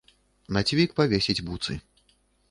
На 0.55 0.61
цвік 0.69 0.95
павесіць 0.99 1.43
буцы. 1.49 1.77